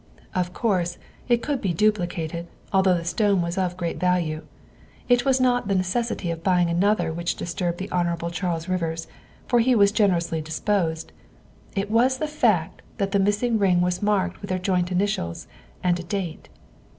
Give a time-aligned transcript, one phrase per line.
[0.33, 0.97] Of course,
[1.29, 4.41] it could be duplicated, although the stone was of great value.
[5.07, 8.31] It was not the necessity of buying an other which disturbed the Hon.
[8.31, 9.05] Charles Rivers,
[9.47, 11.11] for he was generously disposed;
[11.75, 15.45] it was the fact that the miss ing ring was marked with their joint initials
[15.83, 16.49] and a date.